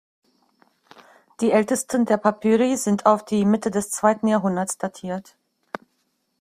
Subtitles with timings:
[1.41, 5.37] Die ältesten der Papyri sind auf die Mitte des zweiten Jahrhunderts datiert.